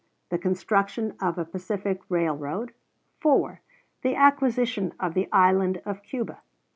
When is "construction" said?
0.39-1.13